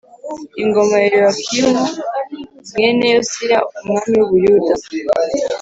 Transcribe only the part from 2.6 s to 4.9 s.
mwene Yosiya umwami w u buyuda